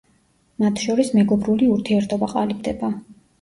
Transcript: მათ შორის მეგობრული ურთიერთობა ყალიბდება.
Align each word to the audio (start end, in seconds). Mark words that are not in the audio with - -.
მათ 0.63 0.79
შორის 0.85 1.11
მეგობრული 1.17 1.67
ურთიერთობა 1.75 2.31
ყალიბდება. 2.33 2.91